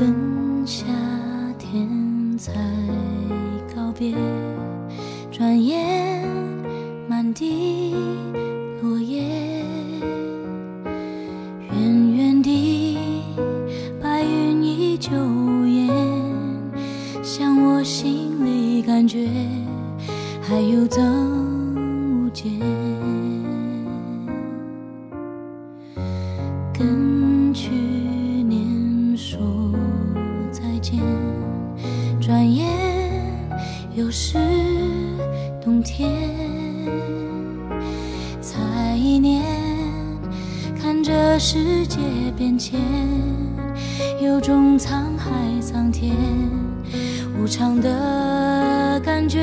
[0.00, 0.86] 等夏
[1.58, 1.86] 天
[2.38, 2.54] 才
[3.76, 4.14] 告别，
[5.30, 5.89] 转眼
[44.78, 46.14] 沧海桑田
[47.38, 49.40] 无常的感觉。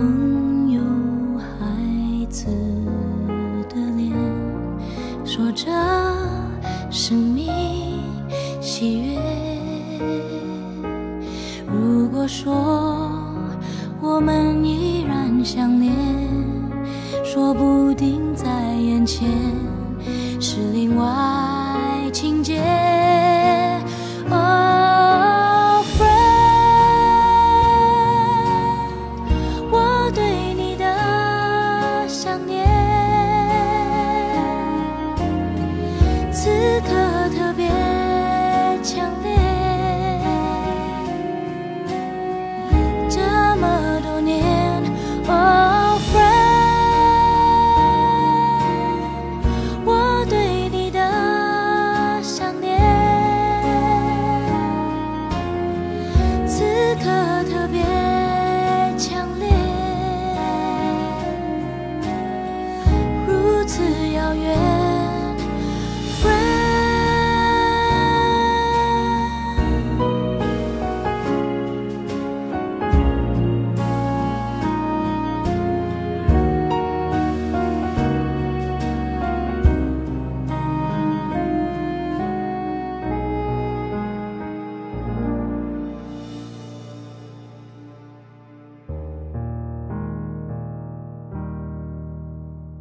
[0.00, 0.39] 朋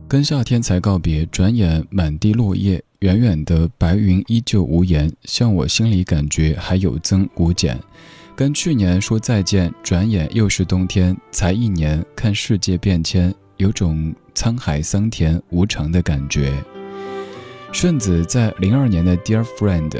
[0.09, 7.79] 跟夏天才告别，转眼满地落叶，远远的白云依旧无言，像我心里感觉还有增无减。
[8.35, 16.53] 跟去年说再见，转眼又是冬天，才一年，看世界变迁，有种沧海桑田无常的感觉。
[17.71, 19.91] 顺子在零二年的《Dear Friend》，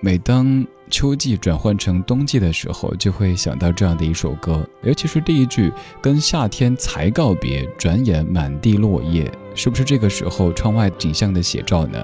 [0.00, 11.98] 每当秋季转换成冬季的时候，就会想到这样的一首歌，尤其是第一句“跟夏天才告别，转眼满地落叶”，是不是这个时候窗外景象的写照呢？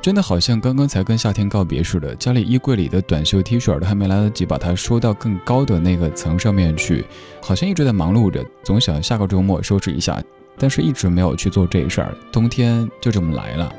[0.00, 7.04] 真的好像刚刚才跟夏天告别似的，家里衣柜里的短袖 T 恤都还没来得及把它收到更高的那个层上面去，
[7.42, 10.18] 好像一直在忙碌着，总想下个周末收拾一下，
[10.56, 12.16] 但是一直没有去做这事儿。
[12.32, 13.70] 冬天就这么来了。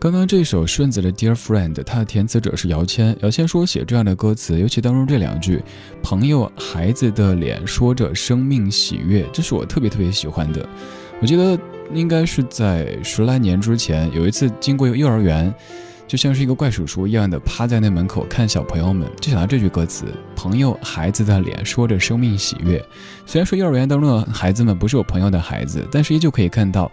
[0.00, 3.16] 刚刚这首顺子的《Dear Friend》，它的填词者是姚谦。
[3.20, 5.60] 姚谦说写这样的歌词，尤其当中这两句
[6.00, 10.64] “朋友孩子的脸说着生命喜悦”，这是我特别特别喜欢的。
[11.20, 11.58] 我记得
[11.92, 15.52] 应该是在十来年之前，有一次经过幼儿园，
[16.06, 20.06] 就像是一个怪叔叔一样的趴在那门口看小朋友们，就想到这句歌词
[20.36, 22.80] ：“朋友孩子的脸说着生命喜悦。”
[23.26, 26.88] 虽然说幼儿园当中的孩子们不是我朋友的孩子，但是依旧可以看到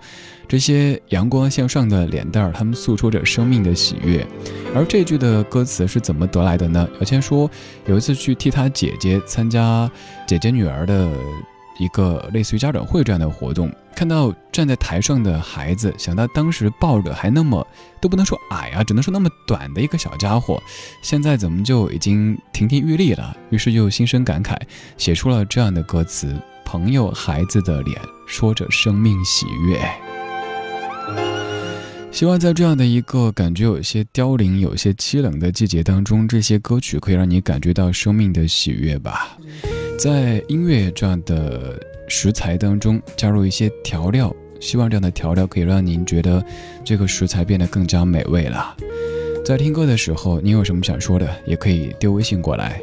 [0.47, 4.25] 这些阳光向上的脸蛋儿，他们诉说着生命的喜悦。
[4.75, 6.88] 而这句的歌词是怎么得来的呢？
[7.00, 7.50] 姚谦说，
[7.86, 9.89] 有一次去替他姐姐参加
[10.27, 11.09] 姐姐女儿的
[11.80, 17.65] 一个类似于家长会这样的活动，看到站在台上的孩子，想到当时抱着还那么
[18.00, 20.62] 都不能说矮啊，只能说那么短的一个小家伙，
[21.01, 23.36] 现在怎么就已经亭亭玉立了？
[23.50, 24.56] 于是就心生感慨，
[24.98, 30.14] 写出了这样的歌词：朋友孩子的脸说着生命喜悦。
[32.15, 39.38] 希望在这样的一个感觉有些凋零、有些凄冷的季节当中，这些歌曲可以让你感觉到生命的喜悦吧。
[40.00, 41.77] 在音乐这样的
[42.07, 46.41] 食材当中加入一些调料，希望这样的调料可以让您觉得
[46.85, 48.77] 这个食材变得更加美味了。
[49.44, 52.79] 在听歌的时候，你有什么想说的，也可以丢微信过来，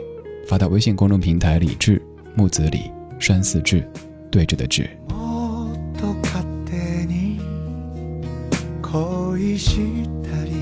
[0.47, 2.03] 发到微信公众平台“李志
[2.35, 2.83] 木子李
[3.19, 3.83] 山寺志”，
[4.31, 4.91] 对着的志。
[9.43, 9.75] 恋し
[10.23, 10.53] たり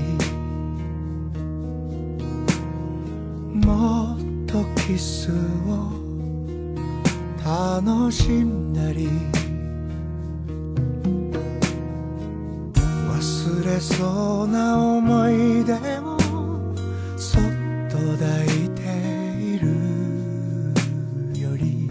[3.63, 4.17] もっ
[4.47, 5.91] とキスを
[7.45, 9.07] 楽しんだり
[13.07, 16.17] 忘れそうな思い出も
[17.17, 17.41] そっ
[17.87, 18.81] と抱いて
[19.37, 19.67] いる
[21.39, 21.87] より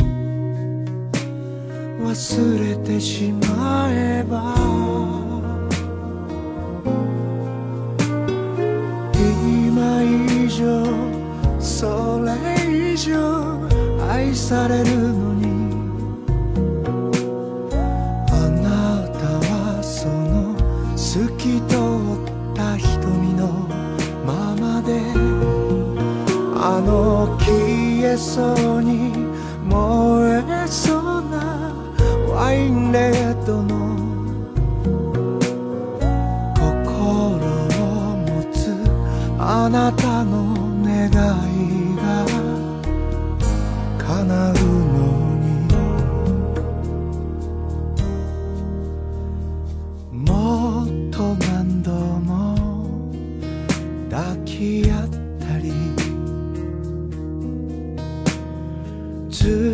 [2.02, 5.19] 忘れてしまえば
[12.96, 13.60] 上
[14.10, 15.46] 愛されるのに。
[18.30, 20.56] あなたはその
[20.96, 23.48] 透き通った瞳の
[24.26, 24.90] ままで。
[26.62, 29.12] あの消えそうに
[29.64, 31.72] 燃えそうな
[32.28, 33.29] ワインレー
[59.40, 59.69] to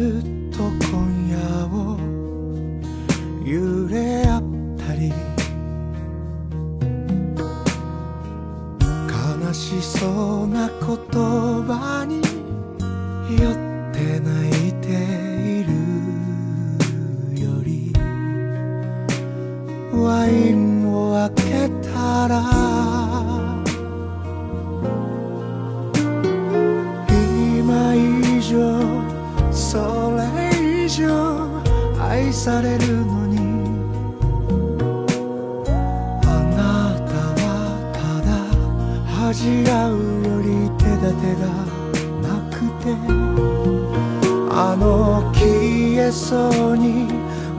[44.58, 47.06] あの消えそうに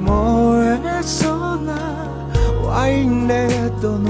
[0.01, 1.75] 燃えそうな
[2.65, 4.09] ワインレッドの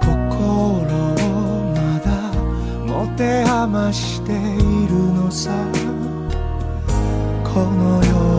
[0.00, 0.16] 心
[1.12, 2.08] をまだ
[2.86, 5.50] 持て余しているのさ。
[7.58, 8.37] この世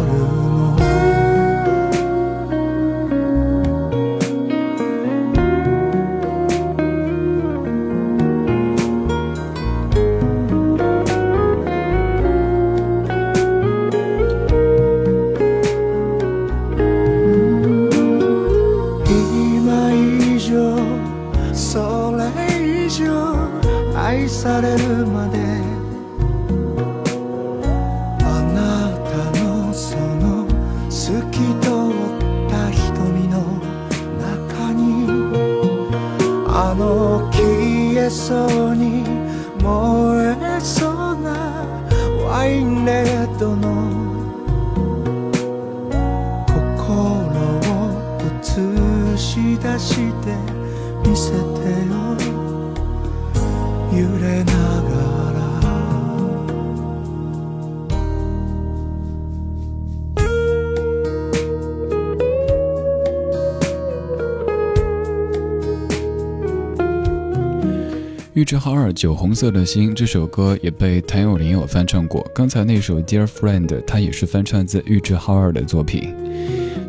[68.79, 72.25] 二《酒红色的心》这首歌也被谭咏麟有翻唱过。
[72.33, 76.15] 刚才那首《Dear Friend》，它也是翻唱自玉置浩二的作品。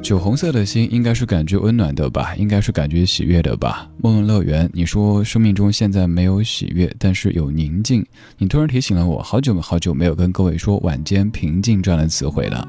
[0.00, 3.90] 酒红色的心应该是感觉温暖的吧，应该是感觉喜悦的吧。
[3.99, 8.06] 梦梦乐园，你说生命中现在没有喜悦，但是有宁静。
[8.38, 12.66] 你突然提醒了我，好久好久没有跟各位说晚间平静这样的词汇了。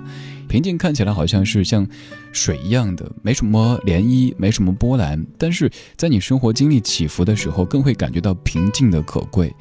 [0.52, 1.88] 平静看起来好像是像
[2.34, 9.56] 水一样的，没什么涟漪，没什么波澜，但是在你生活经历起伏的时候，更会感觉到平静的可贵。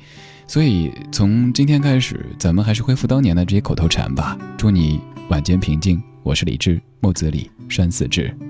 [0.48, 4.36] 所以从今天开始，咱们还是恢复当年的这些口头禅吧。
[4.58, 6.02] 祝你晚间平静。
[6.24, 8.49] 我是李志，木子李，山寺志。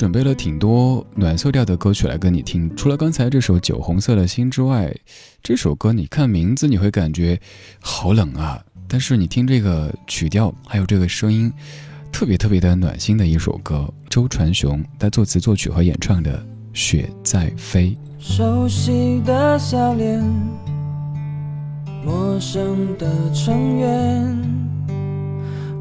[0.00, 4.90] 准备了挺多暖色调的歌曲来跟你听，除了刚才这首《酒红色的心》之外，
[5.42, 7.38] 这首歌你看名字你会感觉
[7.80, 8.64] 好冷啊。
[8.88, 11.52] 但是你听这个曲调，还有这个声音，
[12.10, 16.38] 特别特别的暖心的一首歌，周传雄他作词作曲和演唱的
[16.72, 17.90] 《雪在飞》。
[18.18, 20.18] 熟悉的笑脸，
[22.06, 24.34] 陌生的成员，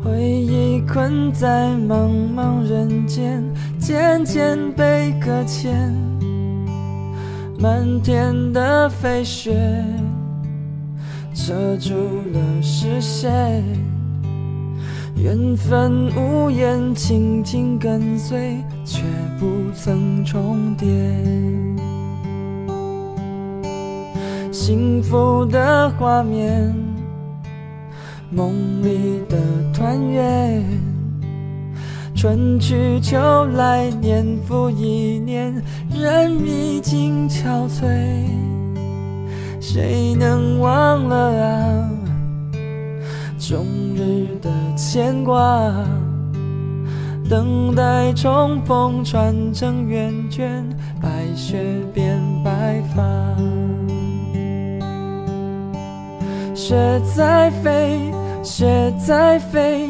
[0.01, 3.43] 回忆困在茫茫人间，
[3.77, 5.93] 渐渐被搁浅。
[7.59, 9.83] 漫天的飞雪，
[11.33, 11.93] 遮住
[12.33, 13.63] 了视线。
[15.17, 19.03] 缘分无言，轻轻跟随，却
[19.37, 20.87] 不曾重叠。
[24.49, 26.73] 幸福的画面，
[28.31, 29.37] 梦里的
[29.73, 30.63] 团圆，
[32.15, 33.17] 春去秋
[33.55, 35.51] 来，年复一年，
[35.99, 37.87] 人已经憔悴，
[39.59, 41.89] 谁能忘了啊？
[43.39, 45.73] 终日的牵挂，
[47.27, 50.63] 等待重逢，传承圆圈，
[51.01, 51.57] 白雪
[51.95, 53.03] 变白发。
[56.53, 59.89] 雪在飞，雪在飞，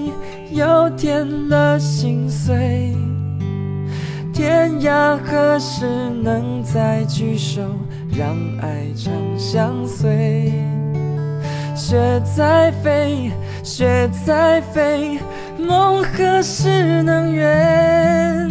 [0.51, 2.95] 又添了心碎。
[4.33, 5.85] 天涯何时
[6.23, 7.61] 能再聚首，
[8.11, 10.51] 让爱长相随？
[11.75, 13.31] 雪在飞，
[13.63, 15.19] 雪在飞，
[15.57, 18.49] 梦何时能圆？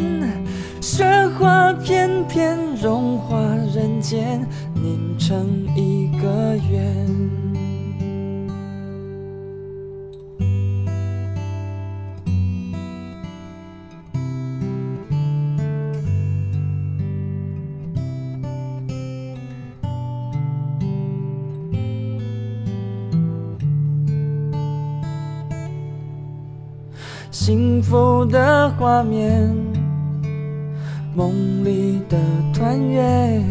[0.81, 1.05] 雪
[1.38, 3.37] 花片片融化
[3.75, 7.48] 人间，凝成一个圆。
[27.49, 29.50] 幸福的画面，
[31.14, 31.33] 梦
[31.64, 32.19] 里的
[32.52, 33.43] 团圆，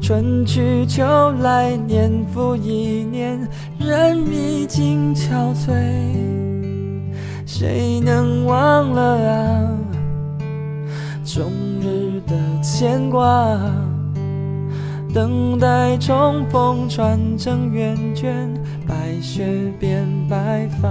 [0.00, 1.04] 春去秋
[1.40, 3.36] 来，年复一年，
[3.80, 5.72] 人已经憔悴，
[7.44, 9.68] 谁能忘了啊？
[11.24, 13.58] 终日的牵挂，
[15.12, 18.48] 等待重逢，传承圆圈，
[18.86, 19.44] 白雪
[19.80, 20.88] 变白发。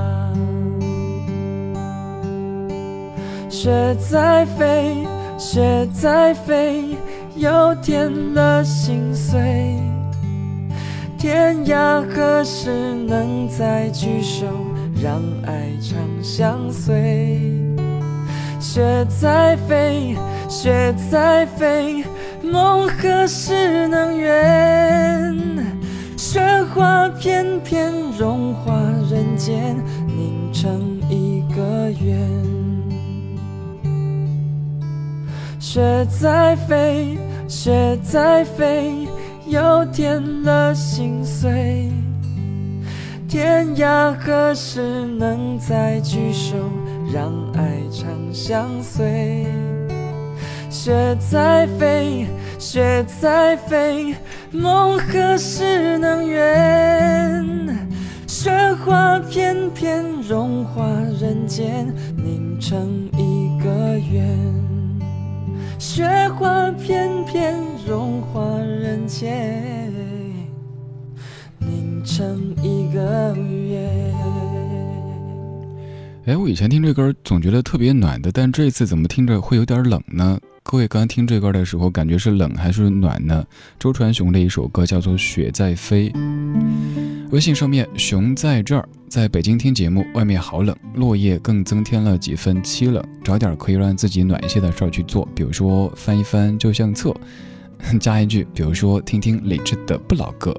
[3.54, 5.06] 雪在飞，
[5.38, 6.98] 雪在飞，
[7.36, 9.40] 又添了心碎。
[11.20, 12.72] 天涯何时
[13.08, 14.48] 能再聚首，
[15.00, 17.40] 让爱长相随？
[18.60, 20.16] 雪在飞，
[20.50, 22.04] 雪在飞，
[22.42, 25.38] 梦何时能圆？
[26.18, 26.42] 雪
[26.74, 28.74] 花片片融化
[29.12, 32.18] 人间，凝成一个圆。
[35.66, 37.18] 雪在飞，
[37.48, 39.08] 雪在飞，
[39.48, 41.90] 又添了心碎。
[43.30, 44.82] 天涯何时
[45.18, 46.58] 能再聚首，
[47.14, 49.48] 让爱长相随？
[50.70, 52.28] 雪在飞，
[52.60, 54.14] 雪在飞，
[54.52, 57.80] 梦何时能圆？
[58.28, 58.52] 雪
[58.84, 60.86] 花片片融化
[61.22, 64.73] 人间，凝成一个圆。
[65.84, 69.92] 雪花片片融化人间，
[71.60, 73.92] 凝成一个圆。
[76.26, 80.40] 哎，我以前听这歌总觉得特别暖的，但这次怎么听着会有点冷呢？
[80.64, 83.46] 各位刚听这歌的时候，感觉是冷还是暖呢？
[83.78, 86.10] 周传雄的一首歌叫做《雪在飞》。
[87.34, 93.04] 微信上面，熊在这儿，在北京听节目，外面好冷，落叶更增添了几分凄冷。
[93.24, 97.12] 找点可以让自己暖一些的事儿去做，比如说翻一翻旧相册，
[98.00, 100.56] 加一句，比如说听听李志的不老歌。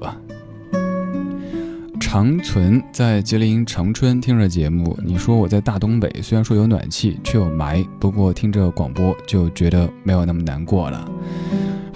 [1.97, 11.09] 长存在吉林长春听着节目，你说我在大东北，虽然说有暖气，却有霾，不过听着广播就觉得没有那么难过了。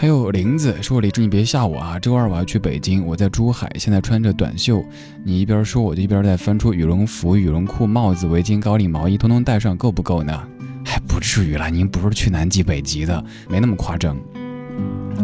[0.01, 1.99] 还有林子说：“李志，你别吓我啊！
[1.99, 4.81] 周二我要去北京，我在珠海，现在穿着短袖。
[5.25, 10.47] 你一边说，我就一边在翻出羽绒服、羽绒裤、帽子、围巾、高领毛衣，通通带上，够不够呢？
[10.85, 14.17] 还不至于了，您不是去南极、北极的，没那么夸张。”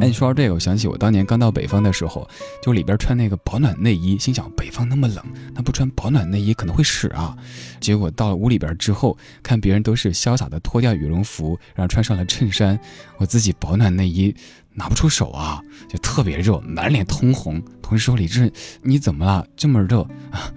[0.02, 2.28] 哎，说到这个，我想起我当年刚到北方的时候，
[2.62, 7.34] 就里边穿那个保暖内衣，心想北方那么冷，那不穿保暖内衣可能会死啊。
[7.80, 12.78] 结果到了屋里边之后，看别人都是潇洒的脱掉羽绒服，然后穿上了衬衫，
[13.16, 14.36] 我自己保暖内衣
[14.76, 17.62] 拿不出手啊，就特别热，满脸通红。
[17.82, 18.52] 同事说：“李志，
[18.82, 19.48] 你怎么了？
[19.56, 20.02] 这么热
[20.32, 20.52] 啊？”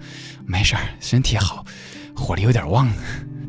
[0.45, 1.65] 没事儿，身体好，
[2.15, 2.87] 火力有点旺。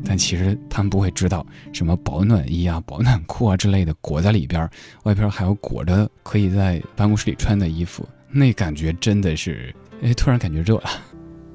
[0.03, 4.67] 但其实他们不会知道，什么保暖衣啊、保暖裤啊之类的裹在里边，
[5.03, 10.89] 外边还有裹着可以在办公室里穿的衣服，那感觉真的是，哎，突然感觉热了。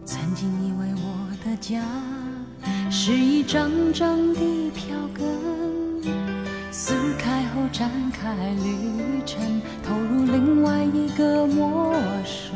[0.05, 1.83] 曾经以为我的家
[2.91, 5.25] 是一张张的票根，
[6.71, 7.36] 撕开
[7.73, 11.95] 展开旅程，投入另外一个陌
[12.25, 12.55] 生，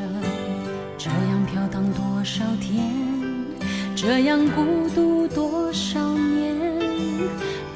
[0.96, 2.92] 这样飘荡多少天？
[3.96, 6.54] 这样孤独多少年，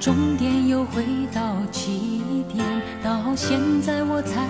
[0.01, 2.23] 终点又回到起
[2.53, 2.65] 点，
[3.03, 4.47] 到现在我才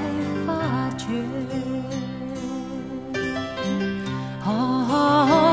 [0.47, 1.07] 发觉。
[4.45, 5.44] 啊，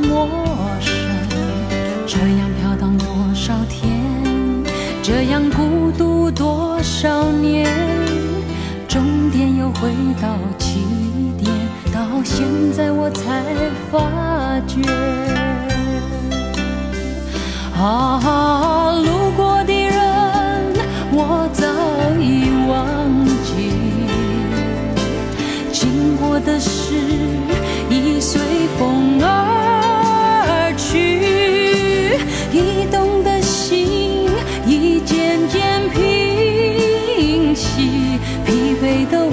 [0.00, 0.28] 陌
[0.80, 0.94] 生
[2.06, 3.82] 这样飘荡多少天？
[5.02, 7.66] 这样孤独多少年
[8.88, 10.80] 终点又回到起
[11.38, 11.52] 点？
[11.92, 13.44] 到现在我才
[13.92, 14.00] 发
[14.66, 14.80] 觉
[17.76, 19.94] 啊路过的人
[21.12, 21.66] 我早
[22.18, 23.70] 已忘记
[25.70, 26.94] 经过的事
[27.90, 28.40] 已随
[28.78, 29.63] 风而
[32.54, 34.28] 驿动的心
[34.64, 39.23] 已渐渐平息疲惫的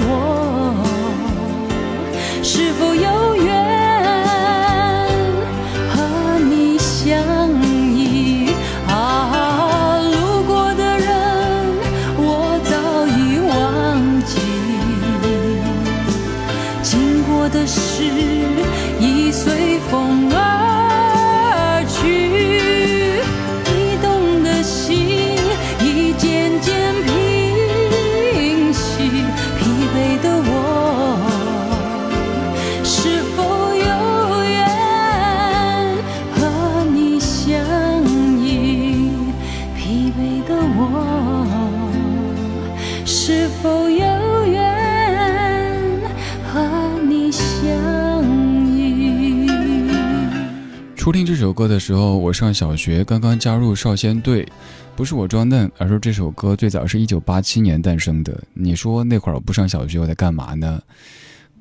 [51.52, 54.48] 首歌的时候，我上小学，刚刚加入少先队。
[54.96, 58.42] 不是我装嫩，而是这首歌最早是一九八七年诞生的。
[58.54, 60.80] 你说那会儿我不上小学，我在干嘛呢？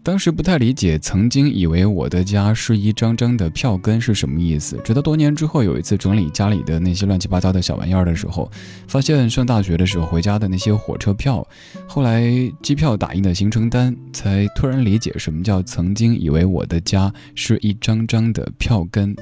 [0.02, 4.80] 当时不太理解，曾经以为我的家是一张张的票根是什么意思。
[4.82, 8.50] 直到多年之后，有一次整理家里的那些乱七八糟的小玩意儿的时候，
[8.88, 11.46] 发现上大学的时候回家的那些火车票，
[11.86, 19.14] 后来机票打印的行程单，才突然理解什么叫曾经以为我的家是一张张的票根。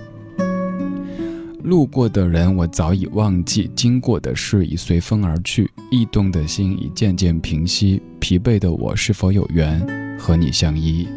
[1.63, 9.86] 路过的人我早已忘记，经过的事已随风而去，驿动的心已渐渐平息，疲惫的我是否有缘
[10.17, 11.08] 和你相依？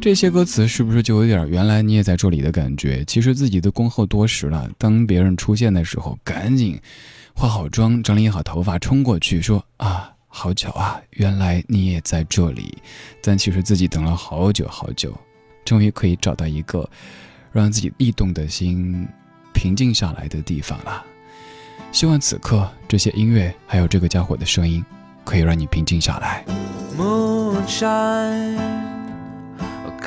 [0.00, 3.04] 这些歌词是不是就有点原来你也在这里的感觉？
[3.04, 6.80] 其实自己都恭候多时了，当别人出现的时候，赶紧
[7.34, 12.76] 化好妆，整理好头发，冲过去说啊，好巧啊，原来你也在这里。
[13.22, 15.14] 但其实自己等了好久好久，
[15.66, 16.88] 终于可以找到一个
[17.52, 19.06] 让自己异动的心。
[19.61, 21.03] 平静下来的地方了。
[21.91, 24.83] 希望此刻这些音乐，还有这个家伙的声音，
[25.23, 26.43] 可以让你平静下来。
[26.97, 28.57] Moonshine,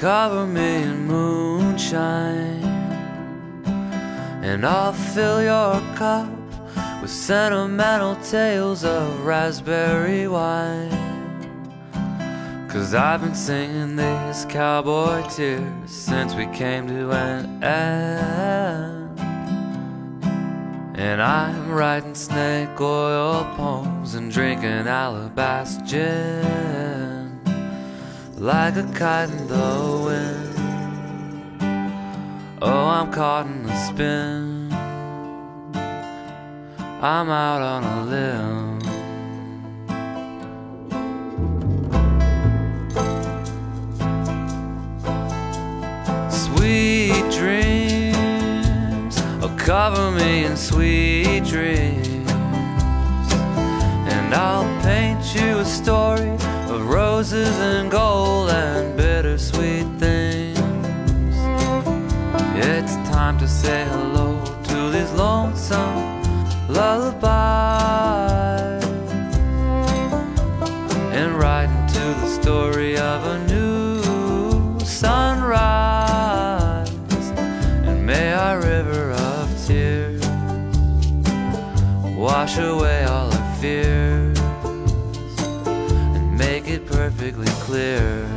[0.00, 2.62] cover me in moonshine,
[4.42, 6.26] and I'll fill your cup
[7.02, 10.90] with sentimental tales of raspberry wine.
[12.68, 19.03] Cause I've been singing these cowboy tears since we came to an end.
[20.97, 27.41] And I'm writing snake oil poems and drinking alabaster gin
[28.37, 30.55] like a kite in the wind.
[32.61, 34.71] Oh, I'm caught in a spin.
[37.01, 38.79] I'm out on a limb.
[46.31, 47.84] Sweet dreams,
[49.65, 52.29] cover me in sweet dreams.
[54.13, 56.29] And I'll paint you a story
[56.69, 60.59] of roses and gold and bittersweet things.
[62.55, 66.21] It's time to say hello to these lonesome
[66.67, 67.54] lullabies
[82.45, 84.39] wash away all our fears
[86.15, 88.27] and make it perfectly clear.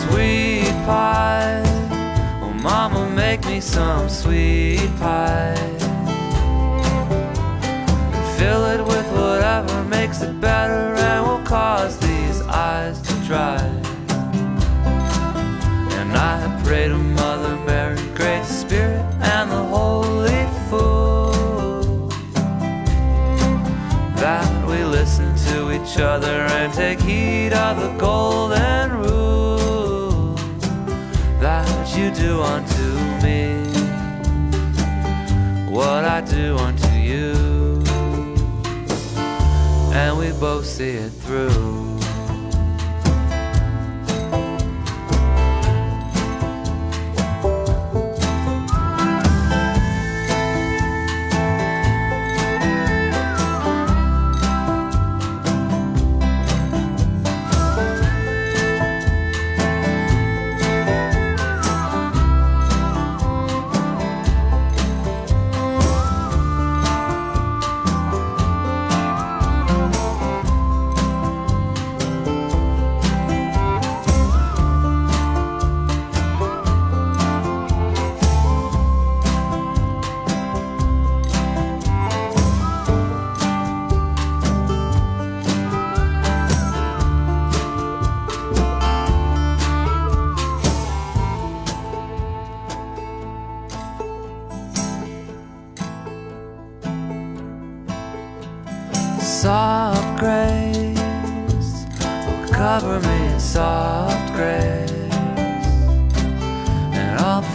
[0.00, 1.62] Sweet pie,
[2.42, 5.54] oh mama, make me some sweet pie.
[8.16, 13.71] And fill it with whatever makes it better and will cause these eyes to dry.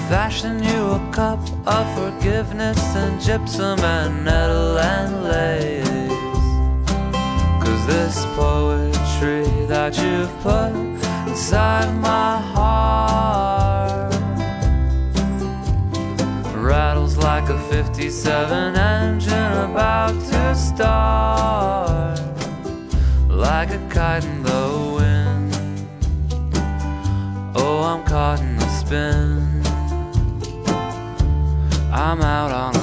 [0.09, 5.87] Fashion you a cup of forgiveness and gypsum and nettle and lace.
[7.61, 10.71] Cause this poetry that you've put
[11.27, 14.13] inside my heart
[16.55, 22.19] rattles like a 57 engine about to start.
[23.27, 25.53] Like a kite in the wind.
[27.57, 29.46] Oh i'm caught in the spin
[31.97, 32.76] i'm out on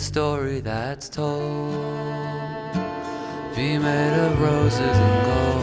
[0.00, 1.74] story that's told.
[3.54, 5.59] Be made of roses and gold